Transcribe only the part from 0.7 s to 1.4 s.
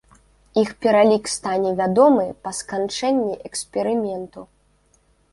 пералік